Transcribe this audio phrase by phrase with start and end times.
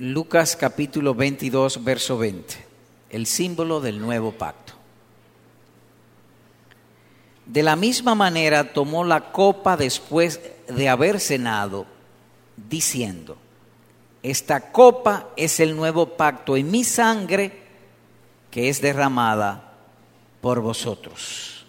[0.00, 2.56] Lucas capítulo 22, verso 20,
[3.10, 4.72] el símbolo del nuevo pacto.
[7.46, 11.86] De la misma manera tomó la copa después de haber cenado,
[12.56, 13.36] diciendo,
[14.24, 17.62] esta copa es el nuevo pacto en mi sangre
[18.50, 19.74] que es derramada
[20.40, 21.66] por vosotros.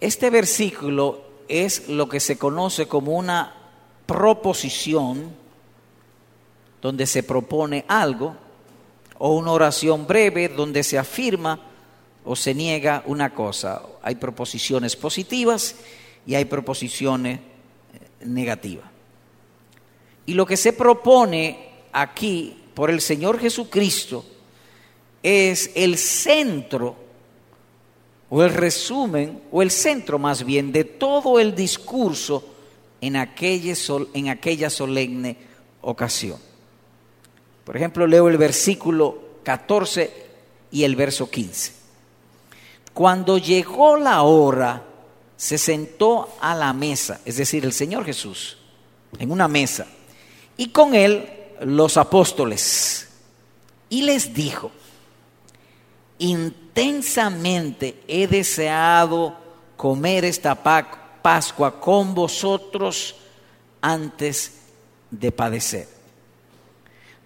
[0.00, 3.54] Este versículo es lo que se conoce como una
[4.06, 5.38] proposición
[6.80, 8.36] donde se propone algo
[9.18, 11.60] o una oración breve donde se afirma
[12.24, 13.82] o se niega una cosa.
[14.02, 15.76] Hay proposiciones positivas
[16.26, 18.86] y hay proposiciones eh, negativas.
[20.26, 24.24] Y lo que se propone aquí por el Señor Jesucristo
[25.22, 26.96] es el centro
[28.30, 32.44] o el resumen o el centro más bien de todo el discurso
[33.00, 33.74] en aquella,
[34.14, 35.36] en aquella solemne
[35.82, 36.49] ocasión.
[37.70, 40.12] Por ejemplo, leo el versículo 14
[40.72, 41.72] y el verso 15.
[42.92, 44.82] Cuando llegó la hora,
[45.36, 48.58] se sentó a la mesa, es decir, el Señor Jesús,
[49.20, 49.86] en una mesa,
[50.56, 51.28] y con él
[51.60, 53.08] los apóstoles,
[53.88, 54.72] y les dijo,
[56.18, 59.36] intensamente he deseado
[59.76, 60.60] comer esta
[61.22, 63.14] Pascua con vosotros
[63.80, 64.54] antes
[65.08, 65.99] de padecer.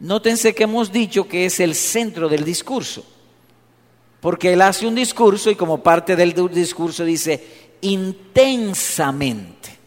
[0.00, 3.05] Nótense que hemos dicho que es el centro del discurso,
[4.20, 9.78] porque él hace un discurso y como parte del discurso dice intensamente.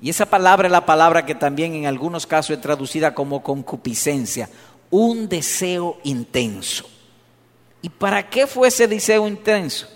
[0.00, 4.48] Y esa palabra es la palabra que también en algunos casos es traducida como concupiscencia,
[4.90, 6.88] un deseo intenso.
[7.82, 9.88] ¿Y para qué fue ese deseo intenso?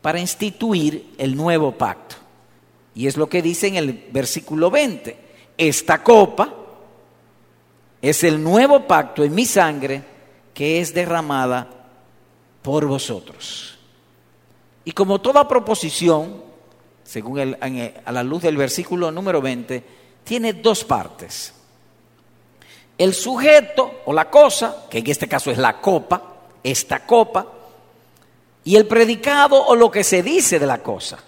[0.00, 2.16] Para instituir el nuevo pacto.
[2.94, 5.16] Y es lo que dice en el versículo 20.
[5.58, 6.63] Esta copa
[8.10, 10.02] es el nuevo pacto en mi sangre
[10.52, 11.66] que es derramada
[12.60, 13.78] por vosotros.
[14.84, 16.42] Y como toda proposición,
[17.02, 19.82] según a la luz del versículo número 20,
[20.22, 21.54] tiene dos partes.
[22.98, 26.22] El sujeto o la cosa, que en este caso es la copa,
[26.62, 27.46] esta copa,
[28.64, 31.18] y el predicado o lo que se dice de la cosa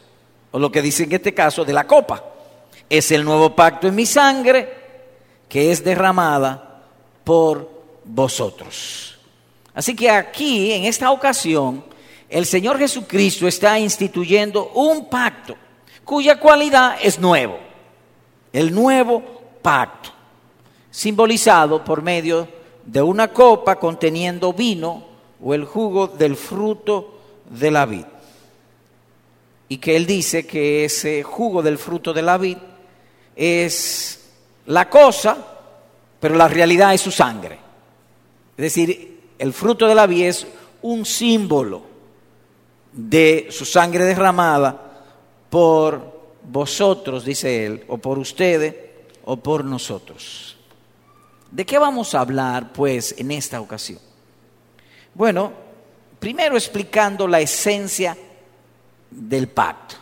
[0.50, 2.22] o lo que dice en este caso de la copa.
[2.88, 4.84] Es el nuevo pacto en mi sangre
[5.48, 6.65] que es derramada
[7.26, 7.68] por
[8.04, 9.18] vosotros.
[9.74, 11.84] Así que aquí, en esta ocasión,
[12.28, 15.56] el Señor Jesucristo está instituyendo un pacto
[16.04, 17.58] cuya cualidad es nuevo.
[18.52, 19.24] El nuevo
[19.60, 20.10] pacto,
[20.88, 22.46] simbolizado por medio
[22.84, 25.04] de una copa conteniendo vino
[25.42, 27.18] o el jugo del fruto
[27.50, 28.04] de la vid
[29.68, 32.58] y que él dice que ese jugo del fruto de la vid
[33.34, 34.20] es
[34.66, 35.55] la cosa,
[36.20, 37.58] pero la realidad es su sangre.
[38.56, 40.46] Es decir, el fruto de la vid es
[40.82, 41.82] un símbolo
[42.92, 45.04] de su sangre derramada
[45.50, 48.74] por vosotros, dice él, o por ustedes,
[49.24, 50.56] o por nosotros.
[51.50, 53.98] ¿De qué vamos a hablar, pues, en esta ocasión?
[55.14, 55.52] Bueno,
[56.18, 58.16] primero explicando la esencia
[59.10, 59.96] del pacto.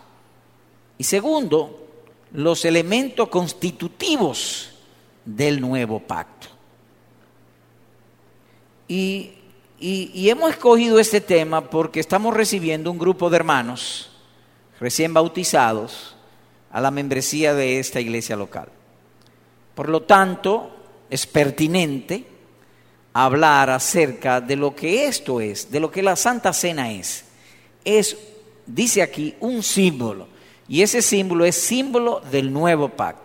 [0.99, 1.87] Y segundo,
[2.33, 4.74] los elementos constitutivos
[5.25, 6.49] del nuevo pacto.
[8.89, 9.33] Y,
[9.81, 14.11] hemos escogido este tema porque estamos recibiendo un grupo de hermanos
[14.81, 16.17] recién bautizados
[16.71, 18.69] a la membresía de esta iglesia local.
[19.75, 20.71] Por lo tanto,
[21.11, 22.25] es pertinente
[23.13, 27.25] hablar acerca de lo que esto es, de lo que la Santa Cena es.
[27.85, 28.17] Es
[28.67, 30.29] dice aquí un símbolo,
[30.69, 33.24] y ese símbolo es símbolo del nuevo pacto.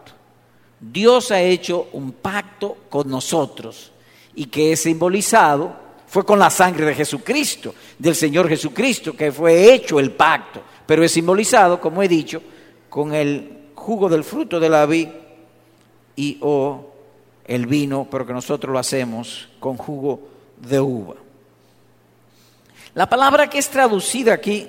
[0.80, 3.92] Dios ha hecho un pacto con nosotros
[4.36, 9.74] y que es simbolizado fue con la sangre de Jesucristo, del Señor Jesucristo, que fue
[9.74, 12.42] hecho el pacto, pero es simbolizado, como he dicho,
[12.90, 15.10] con el jugo del fruto de la vid
[16.16, 16.94] y o
[17.46, 21.16] el vino, pero que nosotros lo hacemos con jugo de uva.
[22.96, 24.68] La palabra que es traducida aquí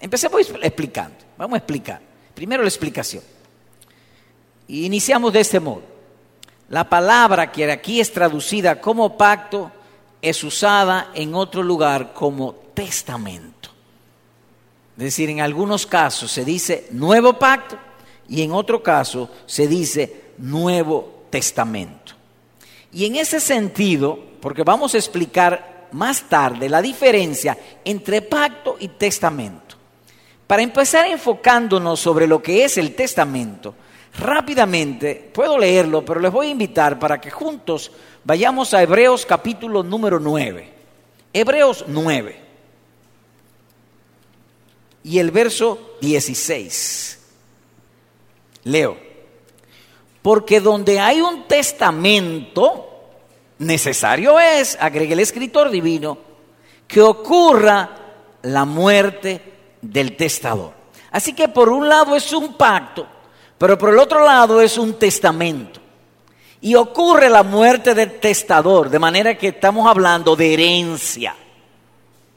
[0.00, 1.16] Empecemos explicando.
[1.36, 2.00] Vamos a explicar.
[2.34, 3.22] Primero la explicación.
[4.68, 5.82] Iniciamos de este modo.
[6.68, 9.72] La palabra que aquí es traducida como pacto
[10.20, 13.70] es usada en otro lugar como testamento.
[14.98, 17.78] Es decir, en algunos casos se dice nuevo pacto
[18.28, 22.12] y en otro caso se dice nuevo testamento.
[22.92, 28.88] Y en ese sentido, porque vamos a explicar más tarde la diferencia entre pacto y
[28.88, 29.76] testamento.
[30.46, 33.74] Para empezar enfocándonos sobre lo que es el testamento,
[34.16, 37.90] Rápidamente, puedo leerlo, pero les voy a invitar para que juntos
[38.24, 40.72] vayamos a Hebreos capítulo número 9.
[41.32, 42.40] Hebreos 9.
[45.04, 47.18] Y el verso 16.
[48.64, 48.96] Leo.
[50.22, 52.88] Porque donde hay un testamento,
[53.58, 56.18] necesario es, agregue el escritor divino,
[56.86, 57.90] que ocurra
[58.42, 59.40] la muerte
[59.80, 60.72] del testador.
[61.10, 63.06] Así que por un lado es un pacto,
[63.58, 65.80] pero por el otro lado es un testamento.
[66.60, 71.34] Y ocurre la muerte del testador, de manera que estamos hablando de herencia.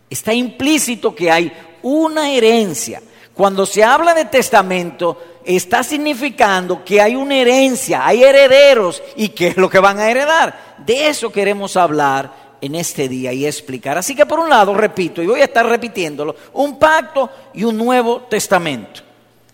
[0.09, 1.51] Está implícito que hay
[1.83, 3.01] una herencia.
[3.33, 9.47] Cuando se habla de testamento, está significando que hay una herencia, hay herederos y qué
[9.47, 10.75] es lo que van a heredar.
[10.85, 13.97] De eso queremos hablar en este día y explicar.
[13.97, 17.77] Así que por un lado, repito, y voy a estar repitiéndolo, un pacto y un
[17.77, 19.01] nuevo testamento.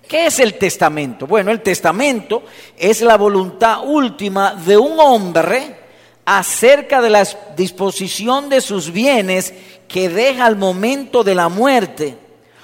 [0.08, 1.28] ¿Qué es el testamento?
[1.28, 2.44] Bueno, el testamento
[2.78, 5.76] es la voluntad última de un hombre
[6.24, 9.54] acerca de la disposición de sus bienes
[9.88, 12.18] que deja al momento de la muerte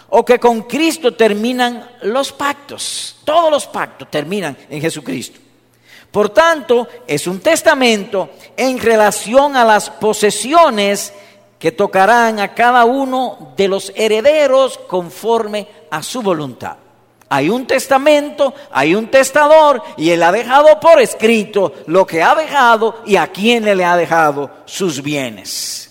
[0.09, 3.17] o que con Cristo terminan los pactos.
[3.25, 5.39] Todos los pactos terminan en Jesucristo.
[6.11, 11.11] Por tanto, es un testamento en relación a las posesiones
[11.57, 16.82] que tocarán a cada uno de los herederos conforme a su voluntad.
[17.35, 22.35] Hay un testamento, hay un testador y él ha dejado por escrito lo que ha
[22.35, 25.89] dejado y a quién le ha dejado sus bienes.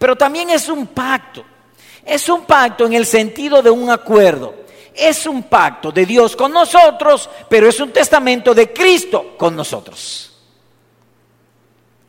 [0.00, 1.44] Pero también es un pacto.
[2.04, 4.54] Es un pacto en el sentido de un acuerdo
[4.92, 10.32] es un pacto de Dios con nosotros, pero es un testamento de Cristo con nosotros.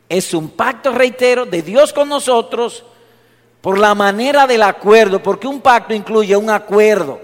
[0.08, 2.84] Es un pacto, reitero, de Dios con nosotros
[3.60, 7.20] por la manera del acuerdo, porque un pacto incluye un acuerdo,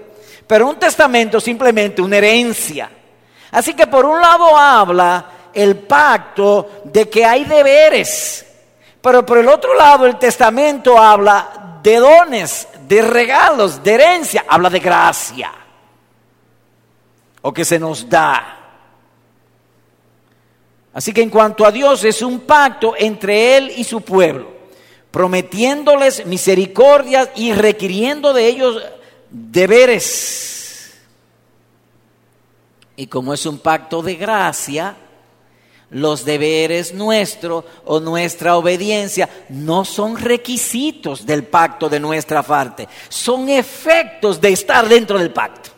[0.49, 2.89] pero un testamento simplemente una herencia.
[3.51, 8.43] Así que por un lado habla el pacto de que hay deberes,
[8.99, 14.71] pero por el otro lado el testamento habla de dones, de regalos, de herencia, habla
[14.71, 15.51] de gracia.
[17.43, 18.57] O que se nos da.
[20.95, 24.49] Así que en cuanto a Dios es un pacto entre Él y su pueblo,
[25.11, 28.83] prometiéndoles misericordia y requiriendo de ellos
[29.29, 30.97] deberes.
[32.95, 34.95] Y como es un pacto de gracia,
[35.91, 43.49] los deberes nuestros o nuestra obediencia no son requisitos del pacto de nuestra parte, son
[43.49, 45.69] efectos de estar dentro del pacto.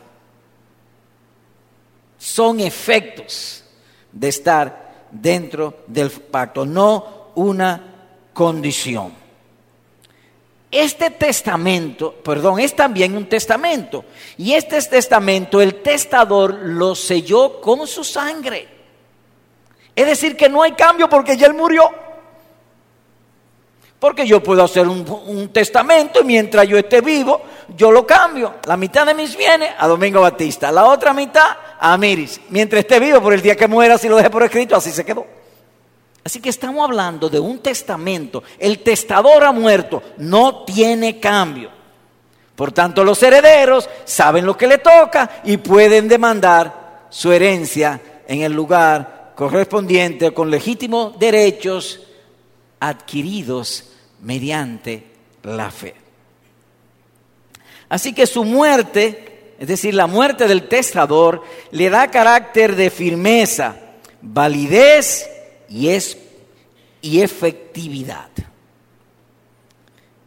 [2.18, 3.64] Son efectos
[4.12, 7.94] de estar dentro del pacto, no una
[8.32, 9.21] condición.
[10.72, 14.06] Este testamento, perdón, es también un testamento.
[14.38, 18.66] Y este testamento el testador lo selló con su sangre.
[19.94, 21.90] Es decir, que no hay cambio porque ya él murió.
[23.98, 27.42] Porque yo puedo hacer un, testamento y mientras yo esté vivo,
[27.76, 28.54] yo lo cambio.
[28.64, 32.40] La mitad de mis bienes a Domingo Batista, la otra mitad a Miris.
[32.48, 35.04] Mientras esté vivo, por el día que muera, si lo deje por escrito, así se
[35.04, 35.41] quedó.
[36.24, 38.42] Así que estamos hablando de un testamento.
[38.58, 41.70] El testador ha muerto, no tiene cambio.
[42.54, 48.42] Por tanto, los herederos saben lo que le toca y pueden demandar su herencia en
[48.42, 52.00] el lugar correspondiente con legítimos derechos
[52.78, 53.84] adquiridos
[54.22, 55.04] mediante
[55.42, 55.94] la fe.
[57.88, 61.42] Así que su muerte, es decir, la muerte del testador,
[61.72, 63.76] le da carácter de firmeza,
[64.22, 65.28] validez
[65.68, 66.16] y, es,
[67.02, 68.30] y efectividad.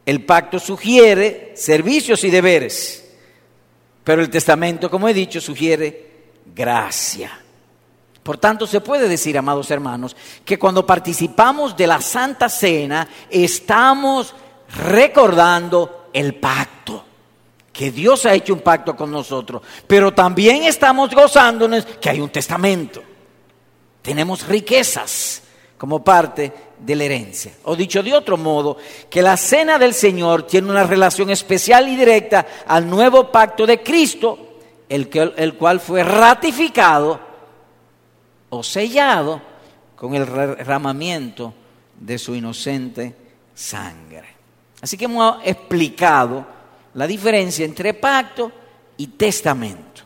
[0.06, 3.04] El pacto sugiere servicios y deberes,
[4.04, 7.42] pero el testamento, como he dicho, sugiere gracia.
[8.22, 14.34] Por tanto, se puede decir, amados hermanos, que cuando participamos de la Santa Cena, estamos
[14.78, 17.04] recordando el pacto,
[17.72, 22.30] que Dios ha hecho un pacto con nosotros, pero también estamos gozándonos que hay un
[22.30, 23.04] testamento.
[24.02, 25.44] Tenemos riquezas
[25.78, 27.52] como parte de la herencia.
[27.64, 28.78] O dicho de otro modo,
[29.10, 33.82] que la cena del Señor tiene una relación especial y directa al nuevo pacto de
[33.82, 37.20] Cristo, el, que, el cual fue ratificado
[38.50, 39.42] o sellado
[39.96, 41.54] con el derramamiento
[42.00, 43.16] de su inocente
[43.54, 44.36] sangre.
[44.82, 46.46] Así que hemos explicado
[46.94, 48.52] la diferencia entre pacto
[48.98, 50.04] y testamento.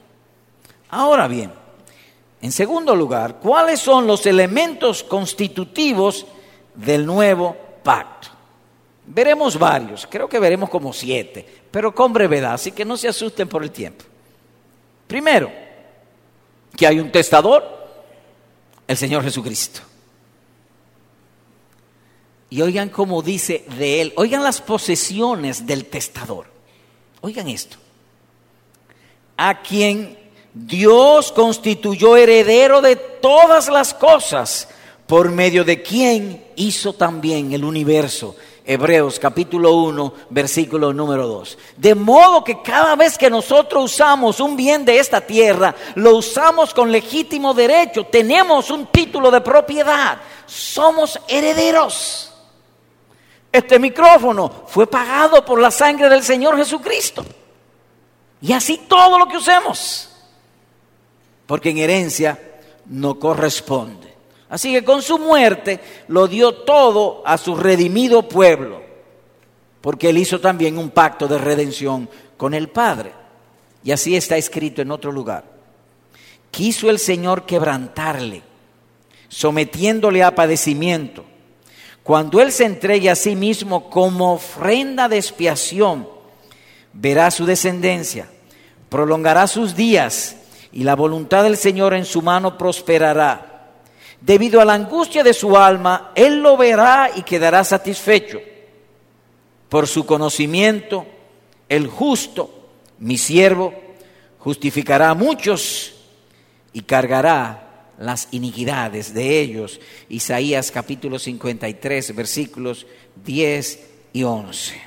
[0.89, 1.51] Ahora bien,
[2.41, 6.25] en segundo lugar, ¿cuáles son los elementos constitutivos
[6.85, 8.29] del nuevo pacto?
[9.05, 13.47] Veremos varios, creo que veremos como siete, pero con brevedad, así que no se asusten
[13.47, 14.05] por el tiempo.
[15.07, 15.51] Primero,
[16.75, 17.63] que hay un testador,
[18.87, 19.81] el Señor Jesucristo.
[22.51, 26.47] Y oigan cómo dice de él, oigan las posesiones del testador.
[27.21, 27.77] Oigan esto.
[29.37, 30.17] A quien
[30.53, 34.67] Dios constituyó heredero de todas las cosas,
[35.09, 38.35] por medio de quien hizo también el universo.
[38.63, 41.57] Hebreos capítulo 1, versículo número 2.
[41.77, 46.75] De modo que cada vez que nosotros usamos un bien de esta tierra, lo usamos
[46.75, 52.31] con legítimo derecho, tenemos un título de propiedad, somos herederos.
[53.51, 57.25] Este micrófono fue pagado por la sangre del Señor Jesucristo.
[58.43, 60.07] Y así todo lo que usemos.
[61.47, 62.39] Porque en herencia
[62.85, 64.08] no corresponde.
[64.49, 68.81] Así que con su muerte lo dio todo a su redimido pueblo.
[69.81, 73.13] Porque él hizo también un pacto de redención con el Padre.
[73.83, 75.45] Y así está escrito en otro lugar.
[76.51, 78.41] Quiso el Señor quebrantarle,
[79.29, 81.23] sometiéndole a padecimiento
[82.09, 86.09] cuando Él se entregue a sí mismo como ofrenda de expiación,
[86.91, 88.27] verá su descendencia,
[88.89, 90.37] prolongará sus días
[90.71, 93.48] y la voluntad del Señor en su mano prosperará.
[94.21, 98.39] Debido a la angustia de su alma, Él lo verá y quedará satisfecho.
[99.69, 101.05] Por su conocimiento,
[101.69, 103.73] el justo, mi siervo,
[104.39, 105.93] justificará a muchos
[106.73, 109.79] y cargará las iniquidades de ellos.
[110.09, 112.87] Isaías capítulo 53, versículos
[113.23, 114.81] 10 y 11.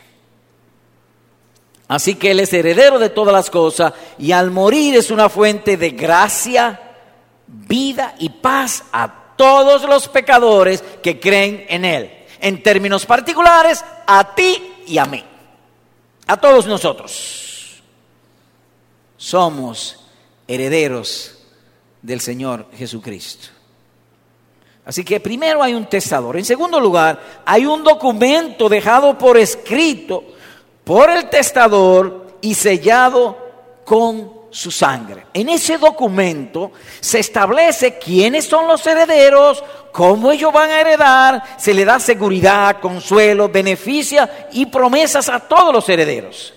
[1.89, 5.77] Así que Él es heredero de todas las cosas y al morir es una fuente
[5.77, 6.81] de gracia,
[7.47, 12.13] vida y paz a todos los pecadores que creen en Él.
[12.41, 15.25] En términos particulares, a ti y a mí.
[16.29, 17.83] A todos nosotros.
[19.17, 19.99] Somos
[20.47, 21.41] herederos
[22.01, 23.49] del Señor Jesucristo.
[24.85, 26.37] Así que primero hay un testador.
[26.37, 30.23] En segundo lugar, hay un documento dejado por escrito
[30.85, 33.37] por el testador y sellado
[33.85, 35.26] con su sangre.
[35.32, 41.75] En ese documento se establece quiénes son los herederos, cómo ellos van a heredar, se
[41.75, 46.52] le da seguridad, consuelo, beneficia y promesas a todos los herederos.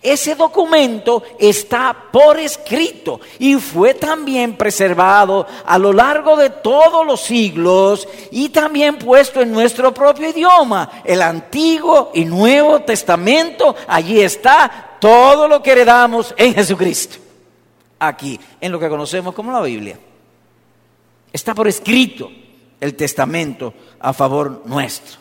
[0.00, 7.20] Ese documento está por escrito y fue también preservado a lo largo de todos los
[7.20, 11.02] siglos y también puesto en nuestro propio idioma.
[11.02, 17.27] El Antiguo y Nuevo Testamento, allí está todo lo que heredamos en Jesucristo.
[17.98, 19.98] Aquí, en lo que conocemos como la Biblia.
[21.32, 22.30] Está por escrito
[22.80, 25.18] el testamento a favor nuestro.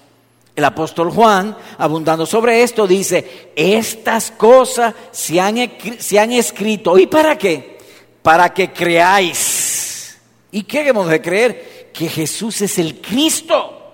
[0.56, 5.56] El apóstol Juan, abundando sobre esto, dice, estas cosas se han,
[6.00, 6.98] se han escrito.
[6.98, 7.78] ¿Y para qué?
[8.24, 10.18] Para que creáis.
[10.52, 11.92] ¿Y qué hemos de creer?
[11.94, 13.94] Que Jesús es el Cristo,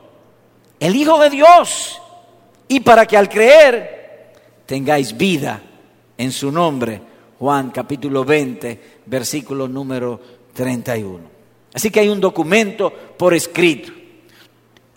[0.79, 2.01] el Hijo de Dios.
[2.69, 4.31] Y para que al creer
[4.65, 5.61] tengáis vida
[6.17, 7.01] en su nombre.
[7.43, 10.17] Juan capítulo 20, versículo número
[10.53, 11.19] 31.
[11.73, 13.91] Así que hay un documento por escrito.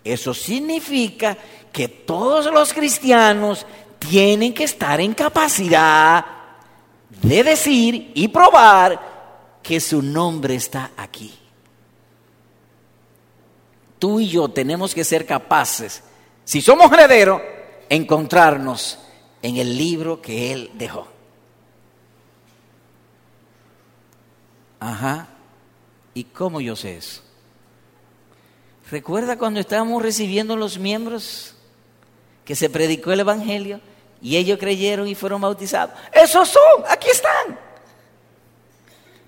[0.01, 1.37] Eso significa
[1.73, 3.65] que todos los cristianos
[3.99, 6.25] tienen que estar en capacidad
[7.21, 11.33] de decir y probar que su nombre está aquí.
[13.99, 16.01] Tú y yo tenemos que ser capaces,
[16.45, 17.41] si somos herederos,
[17.89, 18.99] encontrarnos
[19.41, 21.16] en el libro que Él dejó.
[24.79, 25.27] Ajá.
[26.13, 27.21] ¿Y cómo yo sé eso?
[28.89, 31.55] ¿Recuerda cuando estábamos recibiendo los miembros
[32.47, 33.81] que se predicó el Evangelio
[34.21, 35.93] y ellos creyeron y fueron bautizados.
[36.13, 37.59] Esos son, aquí están.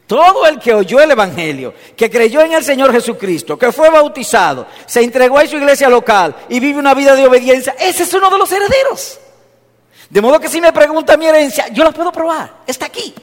[0.08, 4.66] Todo el que oyó el Evangelio, que creyó en el Señor Jesucristo, que fue bautizado,
[4.86, 8.30] se entregó a su iglesia local y vive una vida de obediencia, ese es uno
[8.30, 9.20] de los herederos.
[10.10, 13.14] De modo que si me pregunta mi herencia, yo la puedo probar, está aquí.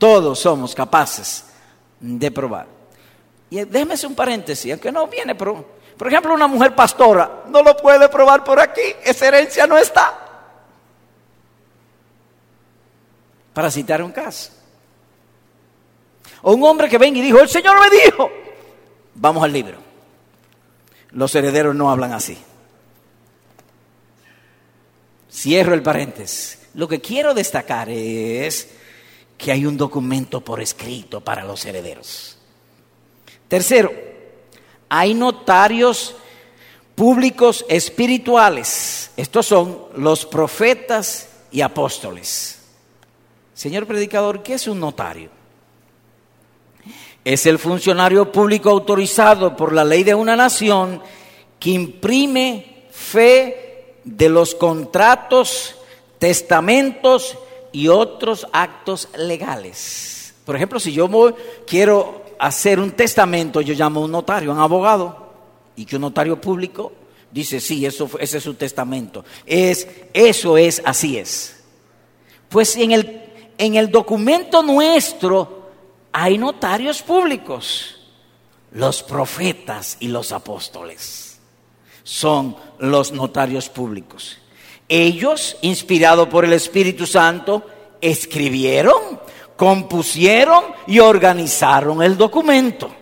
[0.00, 1.44] Todos somos capaces
[2.00, 2.66] de probar.
[3.50, 7.76] Y déjeme un paréntesis, aunque no viene, pero por ejemplo, una mujer pastora no lo
[7.76, 10.18] puede probar por aquí, esa herencia no está.
[13.52, 14.52] Para citar un caso.
[16.40, 18.30] O un hombre que venga y dijo, el Señor me dijo,
[19.16, 19.76] vamos al libro.
[21.10, 22.38] Los herederos no hablan así.
[25.30, 26.58] Cierro el paréntesis.
[26.72, 28.79] Lo que quiero destacar es
[29.40, 32.36] que hay un documento por escrito para los herederos.
[33.48, 33.90] Tercero,
[34.90, 36.14] hay notarios
[36.94, 39.10] públicos espirituales.
[39.16, 42.60] Estos son los profetas y apóstoles.
[43.54, 45.30] Señor predicador, ¿qué es un notario?
[47.24, 51.02] Es el funcionario público autorizado por la ley de una nación
[51.58, 55.76] que imprime fe de los contratos,
[56.18, 57.38] testamentos
[57.72, 60.34] y otros actos legales.
[60.44, 61.08] Por ejemplo, si yo
[61.66, 65.30] quiero hacer un testamento, yo llamo a un notario, un abogado,
[65.76, 66.92] y que un notario público
[67.30, 69.24] dice, sí, eso, ese es su testamento.
[69.46, 71.62] Es, eso es, así es.
[72.48, 73.22] Pues en el,
[73.56, 75.70] en el documento nuestro
[76.12, 77.96] hay notarios públicos,
[78.72, 81.38] los profetas y los apóstoles.
[82.02, 84.38] Son los notarios públicos.
[84.92, 87.64] Ellos, inspirados por el Espíritu Santo,
[88.00, 89.20] escribieron,
[89.56, 92.92] compusieron y organizaron el documento,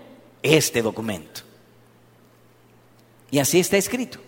[0.42, 1.40] este documento.
[3.30, 4.18] Y así está escrito.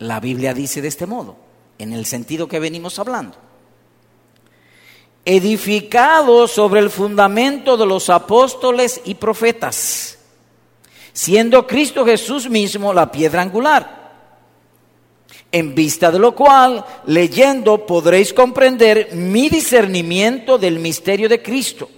[0.00, 1.36] La Biblia dice de este modo,
[1.78, 3.36] en el sentido que venimos hablando.
[5.24, 10.18] Edificado sobre el fundamento de los apóstoles y profetas,
[11.12, 13.97] siendo Cristo Jesús mismo la piedra angular
[15.50, 21.88] en vista de lo cual, leyendo, podréis comprender mi discernimiento del misterio de Cristo,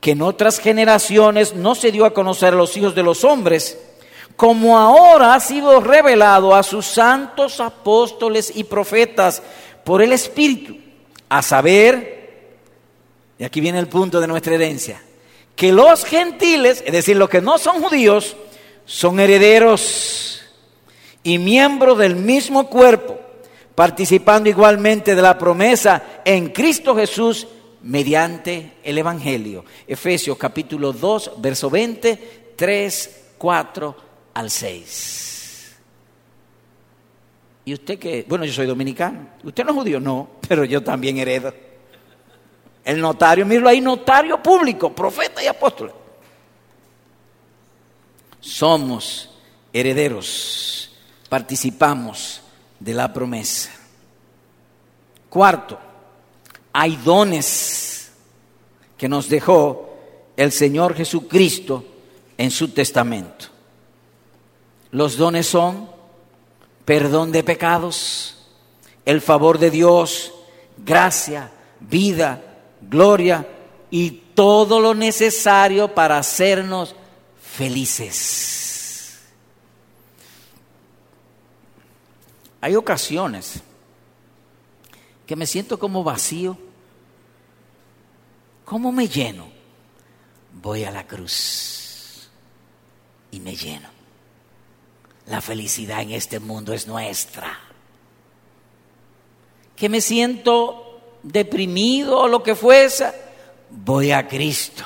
[0.00, 3.78] que en otras generaciones no se dio a conocer a los hijos de los hombres,
[4.36, 9.42] como ahora ha sido revelado a sus santos apóstoles y profetas
[9.84, 10.76] por el Espíritu,
[11.28, 12.58] a saber,
[13.38, 15.00] y aquí viene el punto de nuestra herencia,
[15.56, 18.36] que los gentiles, es decir, los que no son judíos,
[18.84, 20.33] son herederos
[21.24, 23.18] y miembro del mismo cuerpo,
[23.74, 27.48] participando igualmente de la promesa en Cristo Jesús
[27.82, 29.64] mediante el Evangelio.
[29.86, 33.96] Efesios capítulo 2, verso 20, 3, 4
[34.34, 35.76] al 6.
[37.64, 38.26] ¿Y usted qué?
[38.28, 39.28] Bueno, yo soy dominicano.
[39.42, 39.98] ¿Usted no es judío?
[39.98, 41.54] No, pero yo también heredo.
[42.84, 45.90] El notario, míralo ahí, notario público, profeta y apóstol.
[48.40, 49.30] Somos
[49.72, 50.83] herederos
[51.34, 52.42] participamos
[52.78, 53.68] de la promesa.
[55.28, 55.76] Cuarto,
[56.72, 58.12] hay dones
[58.96, 59.96] que nos dejó
[60.36, 61.84] el Señor Jesucristo
[62.38, 63.46] en su testamento.
[64.92, 65.90] Los dones son
[66.84, 68.46] perdón de pecados,
[69.04, 70.32] el favor de Dios,
[70.76, 72.40] gracia, vida,
[72.80, 73.44] gloria
[73.90, 76.94] y todo lo necesario para hacernos
[77.42, 78.63] felices.
[82.64, 83.62] Hay ocasiones
[85.26, 86.56] que me siento como vacío.
[88.64, 89.48] ¿Cómo me lleno?
[90.62, 92.30] Voy a la cruz
[93.30, 93.86] y me lleno.
[95.26, 97.54] La felicidad en este mundo es nuestra.
[99.76, 103.12] Que me siento deprimido o lo que fuese,
[103.68, 104.84] voy a Cristo,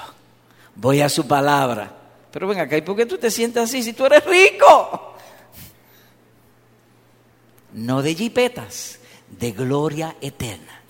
[0.75, 1.97] voy a su palabra.
[2.33, 5.08] Pero ven acá, ¿y por qué tú te sientes así si tú eres rico?
[7.79, 10.83] No de jipetas, de gloria eterna.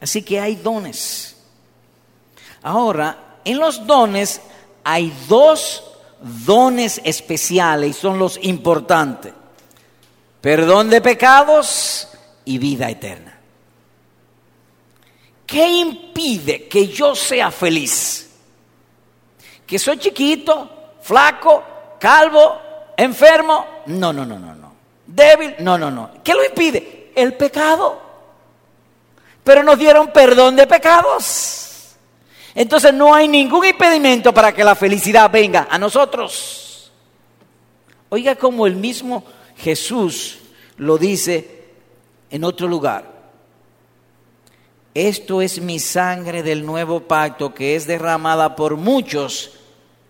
[0.00, 1.36] Así que hay dones.
[2.62, 4.40] Ahora, en los dones
[4.84, 5.84] hay dos
[6.20, 9.32] dones especiales y son los importantes.
[10.40, 12.08] Perdón de pecados
[12.44, 13.38] y vida eterna.
[15.46, 18.30] ¿Qué impide que yo sea feliz?
[19.66, 21.64] Que soy chiquito, flaco,
[21.98, 22.60] calvo,
[22.96, 24.72] enfermo, no, no, no, no, no.
[25.06, 26.10] Débil, no, no, no.
[26.22, 27.12] ¿Qué lo impide?
[27.14, 28.00] El pecado.
[29.42, 31.96] Pero nos dieron perdón de pecados.
[32.54, 36.92] Entonces no hay ningún impedimento para que la felicidad venga a nosotros.
[38.10, 39.24] Oiga como el mismo
[39.56, 40.38] Jesús
[40.76, 41.64] lo dice
[42.30, 43.18] en otro lugar.
[44.94, 49.52] Esto es mi sangre del nuevo pacto que es derramada por muchos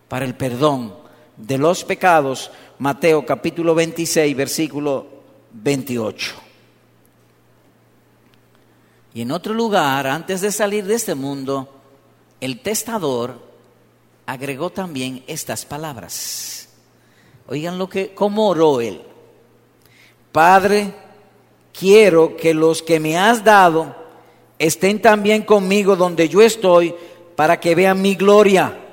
[0.07, 0.95] para el perdón
[1.37, 5.05] de los pecados Mateo capítulo 26, versículo
[5.51, 6.35] 28.
[9.13, 11.67] Y en otro lugar, antes de salir de este mundo,
[12.39, 13.37] el testador
[14.25, 16.69] agregó también estas palabras.
[17.47, 19.01] Oigan lo que, cómo oró él.
[20.31, 20.93] Padre,
[21.77, 23.93] quiero que los que me has dado
[24.57, 26.95] estén también conmigo donde yo estoy
[27.35, 28.88] para que vean mi gloria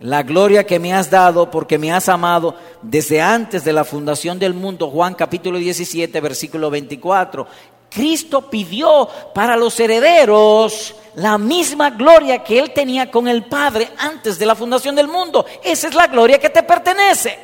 [0.00, 4.38] la gloria que me has dado porque me has amado desde antes de la fundación
[4.38, 4.90] del mundo.
[4.90, 7.46] Juan capítulo 17, versículo 24.
[7.90, 14.38] Cristo pidió para los herederos la misma gloria que él tenía con el Padre antes
[14.38, 15.46] de la fundación del mundo.
[15.62, 17.38] Esa es la gloria que te pertenece.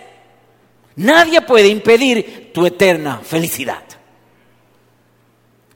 [0.97, 3.83] Nadie puede impedir tu eterna felicidad.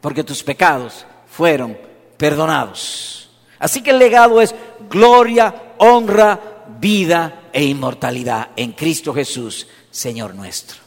[0.00, 1.78] porque tus pecados fueron
[2.18, 3.30] perdonados.
[3.58, 4.54] Así que el legado es
[4.90, 6.38] gloria, honra,
[6.80, 10.78] vida e inmortalidad en Cristo Jesús, Señor nuestro.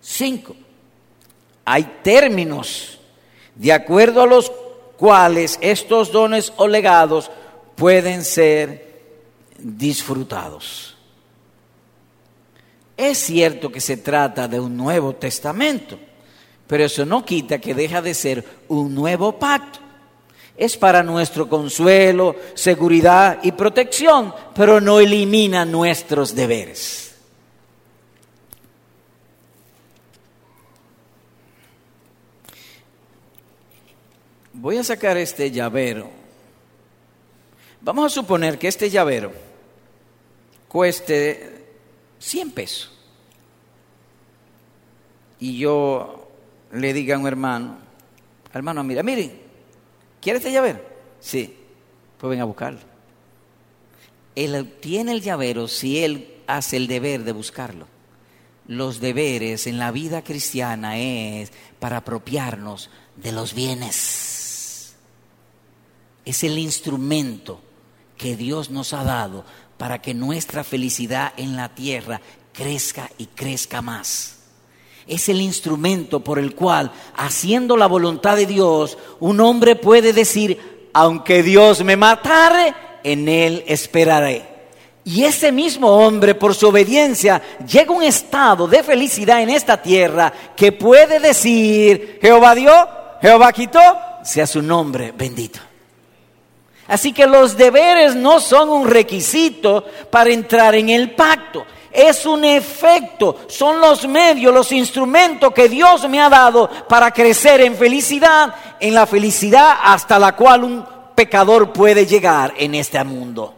[0.00, 0.54] Cinco,
[1.64, 2.98] hay términos
[3.54, 4.52] de acuerdo a los
[4.96, 7.30] cuales estos dones o legados
[7.74, 9.02] pueden ser
[9.58, 10.96] disfrutados.
[12.96, 15.98] Es cierto que se trata de un nuevo testamento,
[16.66, 19.80] pero eso no quita que deja de ser un nuevo pacto.
[20.56, 27.04] Es para nuestro consuelo, seguridad y protección, pero no elimina nuestros deberes.
[34.52, 36.08] Voy a sacar este llavero.
[37.82, 39.30] Vamos a suponer que este llavero
[40.68, 41.66] cueste
[42.18, 42.90] 100 pesos.
[45.38, 46.30] Y yo
[46.72, 47.76] le diga a un hermano,
[48.54, 49.43] hermano, mira, miren,
[50.24, 50.80] ¿quiere este llavero?
[51.20, 51.54] Sí,
[52.18, 52.80] pues a buscarlo.
[54.34, 57.86] Él tiene el llavero si él hace el deber de buscarlo.
[58.66, 64.96] Los deberes en la vida cristiana es para apropiarnos de los bienes.
[66.24, 67.60] Es el instrumento
[68.16, 69.44] que Dios nos ha dado
[69.76, 72.22] para que nuestra felicidad en la tierra
[72.54, 74.38] crezca y crezca más.
[75.06, 80.88] Es el instrumento por el cual, haciendo la voluntad de Dios, un hombre puede decir,
[80.94, 84.54] aunque Dios me matare, en él esperaré.
[85.04, 89.80] Y ese mismo hombre, por su obediencia, llega a un estado de felicidad en esta
[89.80, 92.72] tierra que puede decir, Jehová dio,
[93.20, 93.80] Jehová quitó,
[94.24, 95.60] sea su nombre bendito.
[96.88, 101.66] Así que los deberes no son un requisito para entrar en el pacto.
[101.94, 107.60] Es un efecto, son los medios, los instrumentos que Dios me ha dado para crecer
[107.60, 113.54] en felicidad, en la felicidad hasta la cual un pecador puede llegar en este mundo.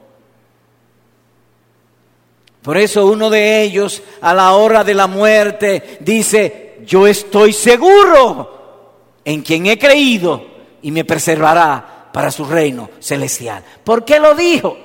[2.61, 8.91] Por eso uno de ellos a la hora de la muerte dice, yo estoy seguro
[9.25, 10.45] en quien he creído
[10.83, 13.65] y me preservará para su reino celestial.
[13.83, 14.77] ¿Por qué lo dijo?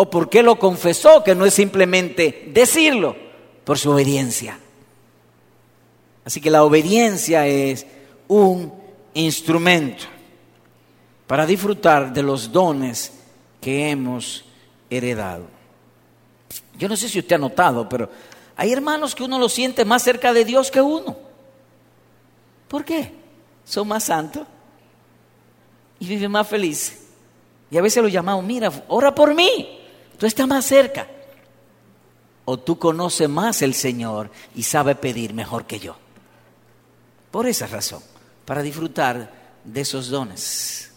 [0.00, 1.22] ¿O por qué lo confesó?
[1.22, 3.14] Que no es simplemente decirlo,
[3.64, 4.58] por su obediencia.
[6.24, 7.86] Así que la obediencia es
[8.26, 8.72] un
[9.12, 10.04] instrumento
[11.26, 13.12] para disfrutar de los dones
[13.60, 14.46] que hemos
[14.88, 15.44] heredado.
[16.78, 18.08] Yo no sé si usted ha notado, pero
[18.56, 21.14] hay hermanos que uno lo siente más cerca de Dios que uno.
[22.68, 23.12] ¿Por qué?
[23.66, 24.46] Son más santos
[25.98, 27.02] y vive más feliz.
[27.70, 29.76] Y a veces lo llamamos, mira, ora por mí,
[30.20, 31.08] tú estás más cerca.
[32.44, 35.96] O tú conoces más el Señor y sabes pedir mejor que yo.
[37.30, 38.02] Por esa razón,
[38.44, 39.32] para disfrutar
[39.64, 40.92] de esos dones.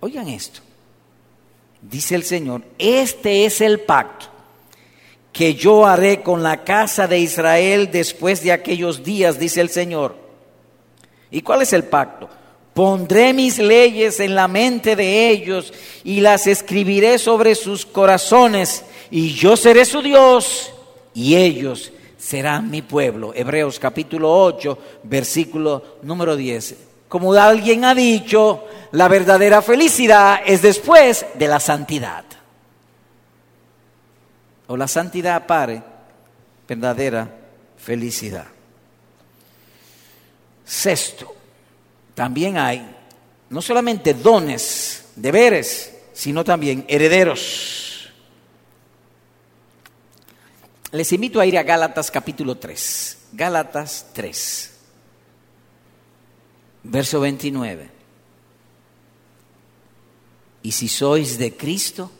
[0.00, 0.60] Oigan esto,
[1.82, 4.26] dice el Señor, este es el pacto
[5.32, 10.16] que yo haré con la casa de Israel después de aquellos días, dice el Señor.
[11.30, 12.30] ¿Y cuál es el pacto?
[12.76, 15.72] Pondré mis leyes en la mente de ellos
[16.04, 20.74] y las escribiré sobre sus corazones y yo seré su Dios
[21.14, 23.32] y ellos serán mi pueblo.
[23.34, 26.76] Hebreos capítulo 8, versículo número 10.
[27.08, 32.26] Como alguien ha dicho, la verdadera felicidad es después de la santidad.
[34.66, 35.82] O la santidad pare,
[36.68, 37.26] verdadera
[37.78, 38.48] felicidad.
[40.62, 41.35] Sexto,
[42.16, 42.96] también hay
[43.50, 48.08] no solamente dones, deberes, sino también herederos.
[50.92, 53.18] Les invito a ir a Gálatas capítulo 3.
[53.32, 54.70] Gálatas 3,
[56.84, 57.90] verso 29.
[60.62, 62.10] Y si sois de Cristo,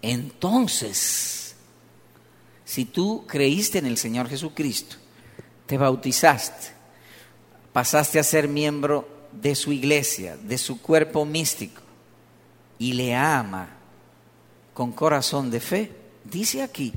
[0.00, 1.56] entonces,
[2.64, 4.96] si tú creíste en el Señor Jesucristo,
[5.66, 6.73] te bautizaste,
[7.74, 11.82] pasaste a ser miembro de su iglesia, de su cuerpo místico,
[12.78, 13.68] y le ama
[14.72, 16.92] con corazón de fe, dice aquí,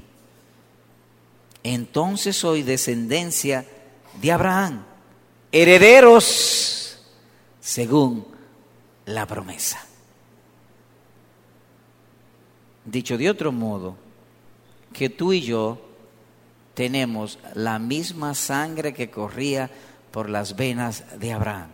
[1.63, 3.65] entonces soy descendencia
[4.21, 4.85] de Abraham,
[5.51, 6.99] herederos
[7.59, 8.27] según
[9.07, 9.83] la promesa.
[12.85, 13.97] Dicho de otro modo,
[14.93, 15.81] que tú y yo
[16.75, 19.71] tenemos la misma sangre que corría
[20.11, 21.69] por las venas de Abraham.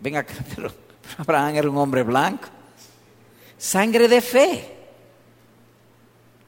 [0.00, 0.72] Venga, pero
[1.18, 2.48] Abraham era un hombre blanco.
[3.56, 4.76] Sangre de fe.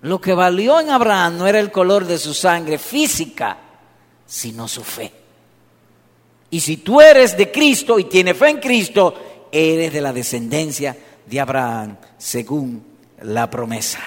[0.02, 3.56] Lo que valió en Abraham no era el color de su sangre física,
[4.26, 5.10] sino su fe.
[6.50, 10.96] Y si tú eres de Cristo y tienes fe en Cristo, eres de la descendencia
[11.24, 12.84] de Abraham, según
[13.22, 14.00] la promesa.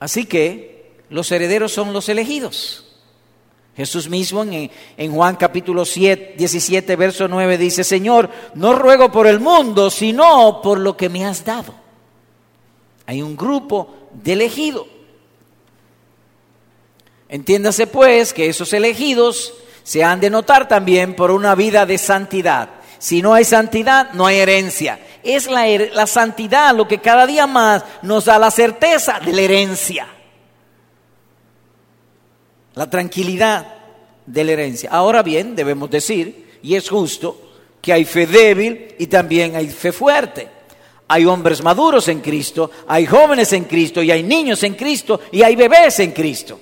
[0.00, 2.89] Así que los herederos son los elegidos.
[3.80, 9.26] Jesús mismo en, en, Juan capítulo 7, 17, verso 9 dice, Señor, no ruego por
[9.26, 11.74] el mundo, sino por lo que me has dado.
[13.06, 14.86] Hay un grupo de elegidos.
[17.30, 22.68] Entiéndase pues que esos elegidos se han de notar también por una vida de santidad.
[22.98, 25.00] Si no hay santidad, no hay herencia.
[25.22, 29.40] Es la, la santidad lo que cada día más nos da la certeza de la
[29.40, 30.19] herencia
[32.74, 33.74] la tranquilidad
[34.26, 34.90] de la herencia.
[34.90, 39.92] Ahora bien, debemos decir, y es justo, que hay fe débil y también hay fe
[39.92, 40.48] fuerte.
[41.08, 45.42] Hay hombres maduros en Cristo, hay jóvenes en Cristo y hay niños en Cristo y
[45.42, 46.60] hay bebés en Cristo.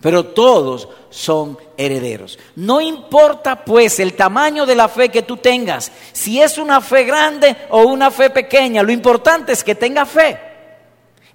[0.00, 2.38] Pero todos son herederos.
[2.56, 7.04] No importa pues el tamaño de la fe que tú tengas, si es una fe
[7.04, 10.49] grande o una fe pequeña, lo importante es que tenga fe.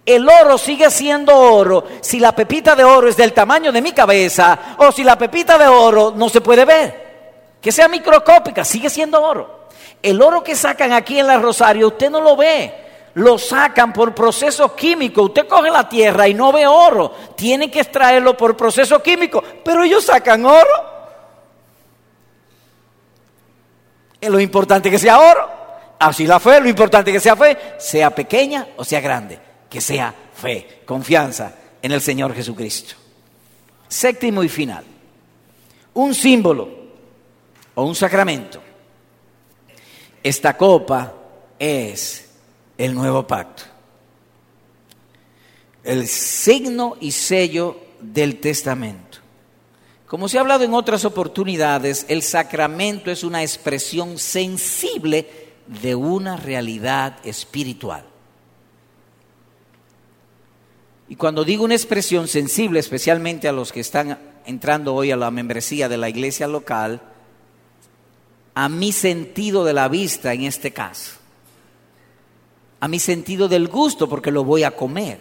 [0.05, 3.91] El oro sigue siendo oro si la pepita de oro es del tamaño de mi
[3.91, 7.05] cabeza o si la pepita de oro no se puede ver.
[7.59, 9.65] Que sea microscópica, sigue siendo oro.
[10.03, 12.83] El oro que sacan aquí en la Rosario, usted no lo ve.
[13.15, 15.23] Lo sacan por proceso químico.
[15.23, 17.11] Usted coge la tierra y no ve oro.
[17.35, 19.43] Tiene que extraerlo por proceso químico.
[19.63, 20.95] Pero ellos sacan oro.
[24.21, 25.49] Es lo importante que sea oro.
[25.97, 30.13] Así la fe, lo importante que sea fe, sea pequeña o sea grande que sea
[30.34, 32.95] fe, confianza en el Señor Jesucristo.
[33.88, 34.84] Séptimo y final,
[35.93, 36.69] un símbolo
[37.75, 38.62] o un sacramento.
[40.23, 41.13] Esta copa
[41.60, 42.30] es
[42.78, 43.63] el nuevo pacto,
[45.84, 49.19] el signo y sello del testamento.
[50.08, 55.28] Como se ha hablado en otras oportunidades, el sacramento es una expresión sensible
[55.67, 58.06] de una realidad espiritual.
[61.07, 65.29] Y cuando digo una expresión sensible, especialmente a los que están entrando hoy a la
[65.29, 67.01] membresía de la iglesia local,
[68.55, 71.13] a mi sentido de la vista en este caso,
[72.79, 75.19] a mi sentido del gusto porque lo voy a comer.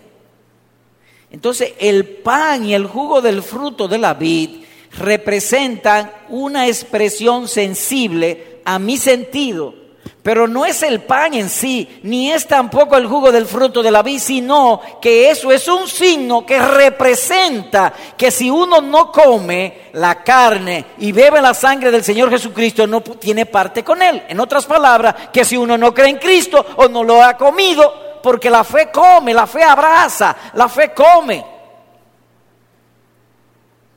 [1.30, 4.64] Entonces el pan y el jugo del fruto de la vid
[4.98, 9.83] representan una expresión sensible a mi sentido
[10.24, 13.90] pero no es el pan en sí, ni es tampoco el jugo del fruto de
[13.90, 19.90] la vid, sino que eso es un signo que representa que si uno no come
[19.92, 24.22] la carne y bebe la sangre del Señor Jesucristo, no tiene parte con Él.
[24.26, 28.20] En otras palabras, que si uno no cree en Cristo o no lo ha comido,
[28.22, 31.44] porque la fe come, la fe abraza, la fe come.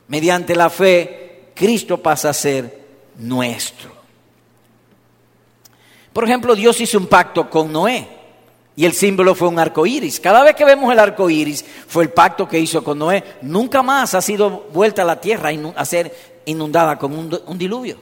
[0.08, 2.84] Mediante la fe, Cristo pasa a ser
[3.16, 3.97] nuestro.
[6.12, 8.08] Por ejemplo, Dios hizo un pacto con Noé
[8.76, 10.20] y el símbolo fue un arco iris.
[10.20, 13.24] Cada vez que vemos el arco iris, fue el pacto que hizo con Noé.
[13.42, 17.98] Nunca más ha sido vuelta a la tierra a ser inundada con un, diluvio.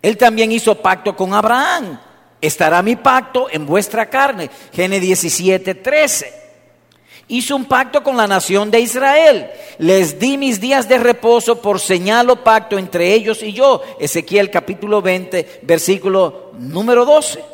[0.00, 1.98] Él también hizo pacto con Abraham.
[2.40, 4.50] Estará mi pacto en vuestra carne.
[4.72, 6.43] Génesis 17, 13
[7.28, 9.50] hizo un pacto con la nación de Israel.
[9.78, 13.82] Les di mis días de reposo por señal o pacto entre ellos y yo.
[13.98, 17.44] Ezequiel capítulo 20, versículo número 12.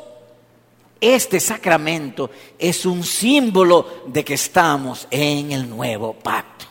[1.00, 6.66] Este sacramento es un símbolo de que estamos en el nuevo pacto.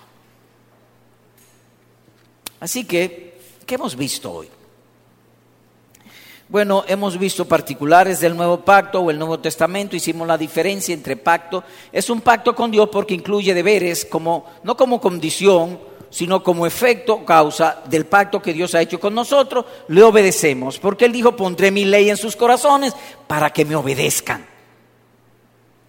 [2.60, 4.50] Así que, ¿qué hemos visto hoy?
[6.50, 11.16] Bueno, hemos visto particulares del Nuevo Pacto o el Nuevo Testamento, hicimos la diferencia entre
[11.16, 11.64] pacto.
[11.92, 17.24] Es un pacto con Dios porque incluye deberes como no como condición, sino como efecto
[17.24, 21.70] causa del pacto que Dios ha hecho con nosotros, le obedecemos, porque él dijo, "Pondré
[21.70, 22.96] mi ley en sus corazones
[23.28, 24.44] para que me obedezcan."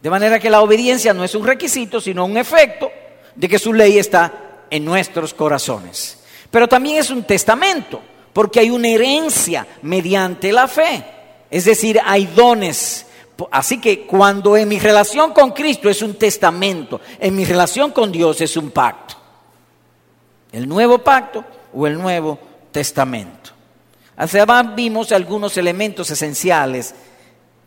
[0.02, 2.92] De manera que la obediencia no es un requisito, sino un efecto
[3.34, 6.22] de que su ley está en nuestros corazones.
[6.50, 11.04] Pero también es un testamento porque hay una herencia mediante la fe.
[11.50, 13.06] Es decir, hay dones.
[13.50, 18.12] Así que cuando en mi relación con Cristo es un testamento, en mi relación con
[18.12, 19.16] Dios es un pacto.
[20.52, 22.38] El nuevo pacto o el nuevo
[22.70, 23.50] testamento.
[24.16, 26.94] Además vimos algunos elementos esenciales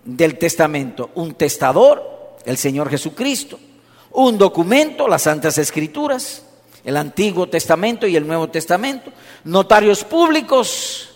[0.04, 1.10] del testamento.
[1.15, 3.60] Un testador, el Señor Jesucristo.
[4.12, 6.43] Un documento, las Santas Escrituras
[6.84, 9.12] el Antiguo Testamento y el Nuevo Testamento,
[9.43, 11.10] notarios públicos,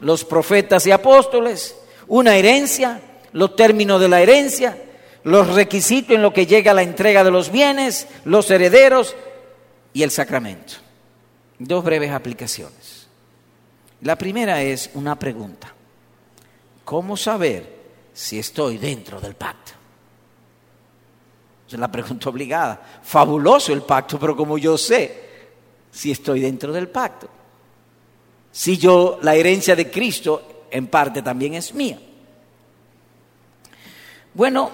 [0.00, 1.76] los profetas y apóstoles,
[2.08, 3.00] una herencia,
[3.32, 4.76] los términos de la herencia,
[5.24, 9.14] los requisitos en lo que llega a la entrega de los bienes, los herederos
[9.92, 10.74] y el sacramento.
[11.58, 13.06] Dos breves aplicaciones.
[14.00, 15.72] La primera es una pregunta.
[16.84, 19.72] ¿Cómo saber si estoy dentro del pacto?
[21.72, 23.00] Es la pregunta obligada.
[23.02, 25.30] Fabuloso el pacto, pero como yo sé
[25.90, 27.28] si estoy dentro del pacto.
[28.50, 31.98] Si yo, la herencia de Cristo en parte también es mía.
[34.34, 34.70] Bueno,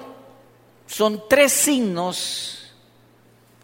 [0.86, 2.72] son tres signos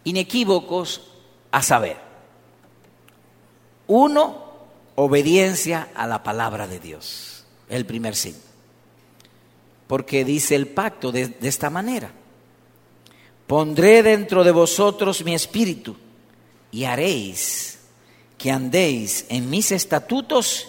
[0.04, 1.02] inequívocos
[1.50, 1.96] a saber.
[3.86, 4.44] Uno,
[4.94, 8.40] obediencia a la palabra de Dios, el primer signo.
[9.86, 12.12] Porque dice el pacto de, de esta manera.
[13.54, 15.94] Pondré dentro de vosotros mi espíritu
[16.72, 17.78] y haréis
[18.36, 20.66] que andéis en mis estatutos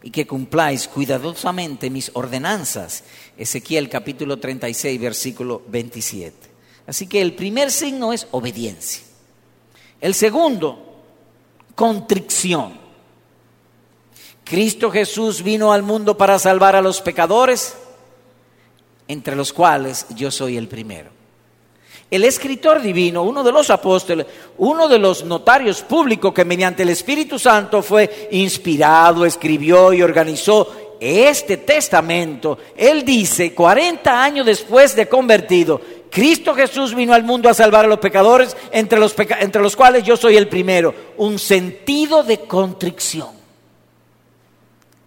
[0.00, 3.02] y que cumpláis cuidadosamente mis ordenanzas.
[3.36, 6.36] Ezequiel capítulo 36, versículo 27.
[6.86, 9.02] Así que el primer signo es obediencia.
[10.00, 11.00] El segundo,
[11.74, 12.78] contrición.
[14.44, 17.74] Cristo Jesús vino al mundo para salvar a los pecadores,
[19.08, 21.18] entre los cuales yo soy el primero.
[22.10, 24.26] El escritor divino, uno de los apóstoles,
[24.58, 30.96] uno de los notarios públicos que mediante el Espíritu Santo fue inspirado, escribió y organizó
[31.00, 37.54] este testamento, él dice, 40 años después de convertido, Cristo Jesús vino al mundo a
[37.54, 42.22] salvar a los pecadores, entre los, entre los cuales yo soy el primero, un sentido
[42.22, 43.30] de contrición.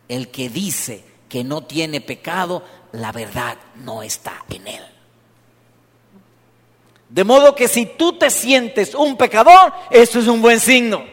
[0.07, 2.63] El que dice que no tiene pecado,
[2.93, 4.83] la verdad no está en él.
[7.13, 11.03] De modo que si tú te sientes un pecador, eso es un buen signo.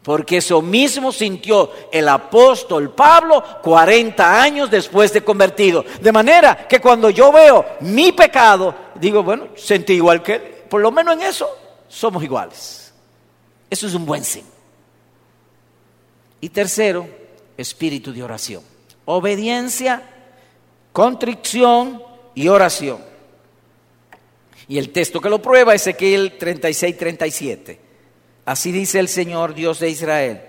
[0.00, 5.84] Porque eso mismo sintió el apóstol Pablo 40 años después de convertido.
[6.00, 10.42] De manera que cuando yo veo mi pecado, digo, bueno, sentí igual que él.
[10.70, 11.50] Por lo menos en eso
[11.88, 12.94] somos iguales.
[13.68, 14.50] Eso es un buen signo.
[16.40, 17.08] Y tercero,
[17.56, 18.62] espíritu de oración.
[19.04, 20.00] Obediencia,
[20.92, 22.00] contrición
[22.36, 23.17] y oración.
[24.68, 27.80] Y el texto que lo prueba es Ezequiel 36, 37.
[28.44, 30.42] Así dice el Señor Dios de Israel.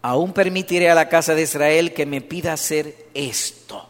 [0.00, 3.88] Aún permitiré a la casa de Israel que me pida hacer esto.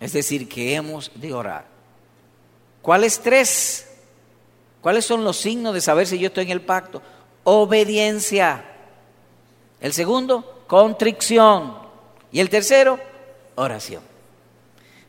[0.00, 1.66] Es decir, que hemos de orar.
[2.80, 3.86] ¿Cuáles tres?
[4.80, 7.02] ¿Cuáles son los signos de saber si yo estoy en el pacto?
[7.44, 8.64] Obediencia.
[9.80, 11.78] El segundo, contrición.
[12.32, 12.98] Y el tercero,
[13.56, 14.02] oración.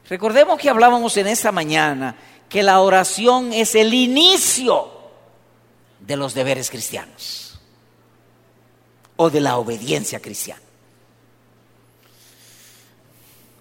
[0.09, 2.17] Recordemos que hablábamos en esta mañana
[2.51, 4.91] que la oración es el inicio
[6.01, 7.57] de los deberes cristianos
[9.15, 10.61] o de la obediencia cristiana.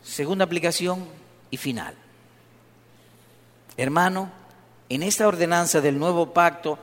[0.02, 1.06] Segunda aplicación
[1.52, 1.94] y final.
[3.76, 4.28] Hermano,
[4.88, 6.76] en esta ordenanza del nuevo pacto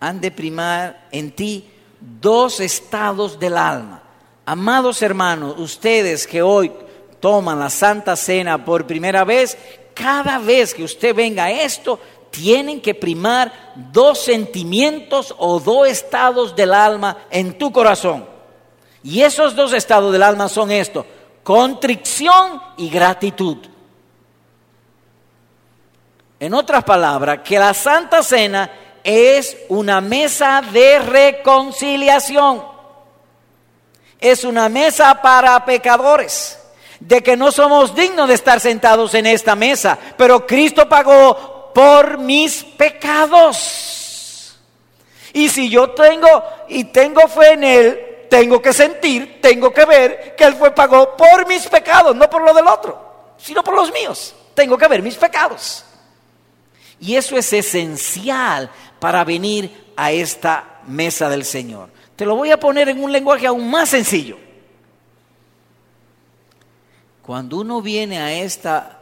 [0.00, 4.02] han de primar en ti dos estados del alma.
[4.44, 6.72] Amados hermanos, ustedes que hoy
[7.20, 9.56] toman la Santa Cena por primera vez,
[9.96, 11.98] cada vez que usted venga a esto,
[12.30, 18.28] tienen que primar dos sentimientos o dos estados del alma en tu corazón.
[19.02, 21.06] Y esos dos estados del alma son estos,
[21.42, 23.56] contrición y gratitud.
[26.38, 28.70] En otras palabras, que la Santa Cena
[29.02, 32.62] es una mesa de reconciliación.
[34.20, 36.58] Es una mesa para pecadores
[37.00, 42.18] de que no somos dignos de estar sentados en esta mesa, pero Cristo pagó por
[42.18, 44.56] mis pecados.
[45.32, 50.34] Y si yo tengo y tengo fe en Él, tengo que sentir, tengo que ver
[50.34, 53.92] que Él fue pagó por mis pecados, no por lo del otro, sino por los
[53.92, 54.34] míos.
[54.54, 55.84] Tengo que ver mis pecados.
[56.98, 61.90] Y eso es esencial para venir a esta mesa del Señor.
[62.16, 64.38] Te lo voy a poner en un lenguaje aún más sencillo.
[67.26, 69.00] Cuando uno viene a esta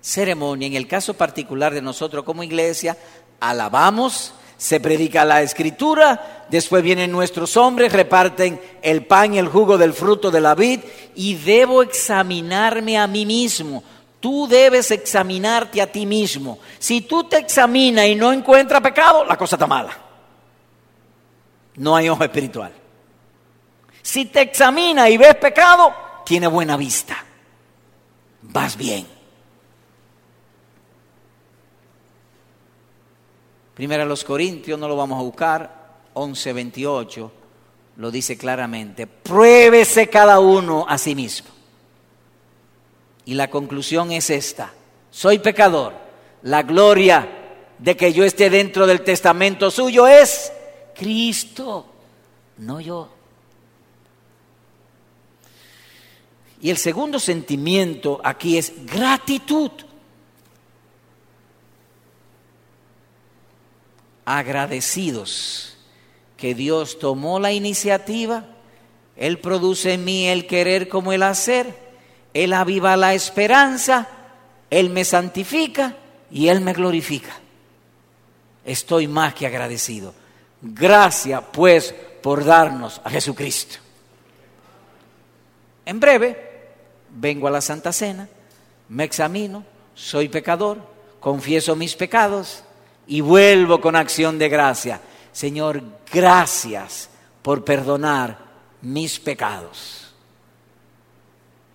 [0.00, 2.98] ceremonia, en el caso particular de nosotros como iglesia,
[3.38, 9.78] alabamos, se predica la escritura, después vienen nuestros hombres, reparten el pan y el jugo
[9.78, 10.80] del fruto de la vid
[11.14, 13.84] y debo examinarme a mí mismo.
[14.18, 16.58] Tú debes examinarte a ti mismo.
[16.80, 19.96] Si tú te examinas y no encuentras pecado, la cosa está mala.
[21.76, 22.72] No hay ojo espiritual.
[24.02, 27.26] Si te examinas y ves pecado, tiene buena vista
[28.48, 29.06] vas bien.
[33.74, 37.30] Primero a los Corintios, no lo vamos a buscar, 11:28
[37.98, 41.48] lo dice claramente, pruébese cada uno a sí mismo.
[43.24, 44.72] Y la conclusión es esta.
[45.10, 45.94] Soy pecador.
[46.42, 47.28] La gloria
[47.78, 50.52] de que yo esté dentro del testamento suyo es
[50.94, 51.86] Cristo,
[52.58, 53.17] no yo.
[56.60, 59.70] Y el segundo sentimiento aquí es gratitud.
[64.24, 65.76] Agradecidos
[66.36, 68.44] que Dios tomó la iniciativa,
[69.16, 71.74] Él produce en mí el querer como el hacer,
[72.34, 74.08] Él aviva la esperanza,
[74.70, 75.96] Él me santifica
[76.30, 77.38] y Él me glorifica.
[78.64, 80.12] Estoy más que agradecido.
[80.60, 83.76] Gracias pues por darnos a Jesucristo.
[85.86, 86.47] En breve
[87.10, 88.28] vengo a la Santa Cena,
[88.88, 90.78] me examino, soy pecador,
[91.20, 92.62] confieso mis pecados
[93.06, 95.00] y vuelvo con acción de gracia.
[95.32, 95.82] Señor,
[96.12, 97.10] gracias
[97.42, 98.38] por perdonar
[98.82, 100.14] mis pecados.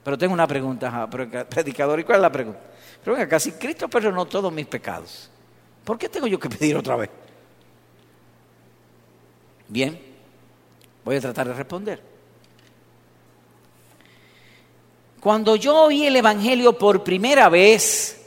[0.04, 2.60] Pero tengo una pregunta, predicador, ¿y cuál es la pregunta?
[3.04, 5.30] Pero venga, casi Cristo perdonó todos mis pecados.
[5.84, 7.10] ¿Por qué tengo yo que pedir otra vez?
[9.68, 10.00] Bien,
[11.04, 12.13] voy a tratar de responder.
[15.24, 18.22] Cuando yo oí el Evangelio por primera vez,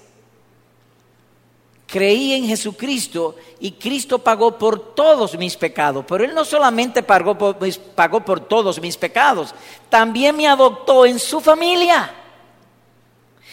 [1.87, 6.07] creí en Jesucristo y Cristo pagó por todos mis pecados.
[6.09, 9.55] Pero Él no solamente pagó por, todos mis pecados,
[9.91, 12.15] también me adoptó en su familia.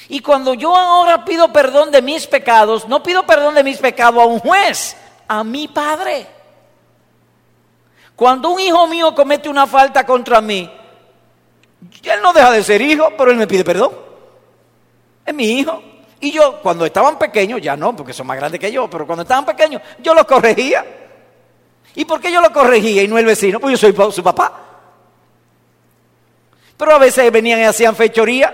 [0.07, 4.23] Y cuando yo ahora pido perdón de mis pecados, no pido perdón de mis pecados
[4.23, 4.95] a un juez,
[5.27, 6.27] a mi padre.
[8.15, 10.71] Cuando un hijo mío comete una falta contra mí,
[12.03, 13.91] él no deja de ser hijo, pero él me pide perdón.
[15.25, 15.81] Es mi hijo.
[16.19, 19.23] Y yo, cuando estaban pequeños, ya no, porque son más grandes que yo, pero cuando
[19.23, 20.85] estaban pequeños, yo los corregía.
[21.95, 23.59] ¿Y por qué yo los corregía y no el vecino?
[23.59, 24.53] Pues yo soy su papá.
[26.77, 28.53] Pero a veces venían y hacían fechoría,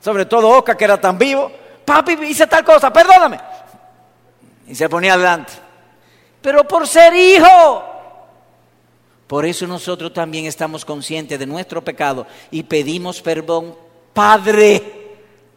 [0.00, 1.50] sobre todo Oscar, que era tan vivo.
[1.84, 3.40] Papi, hice tal cosa, perdóname.
[4.66, 5.52] Y se ponía adelante.
[6.40, 7.93] Pero por ser hijo,
[9.26, 13.74] por eso nosotros también estamos conscientes de nuestro pecado y pedimos perdón.
[14.12, 14.82] Padre,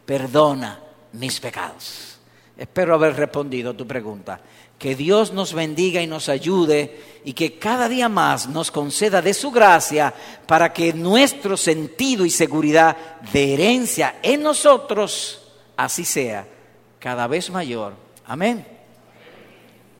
[0.04, 0.80] perdona
[1.12, 2.18] mis pecados.
[2.56, 4.40] Espero haber respondido a tu pregunta.
[4.78, 9.34] Que Dios nos bendiga y nos ayude y que cada día más nos conceda de
[9.34, 10.14] su gracia
[10.46, 12.96] para que nuestro sentido y seguridad
[13.32, 15.42] de herencia en nosotros
[15.76, 16.46] así sea
[16.98, 17.94] cada vez mayor.
[18.24, 18.77] Amén.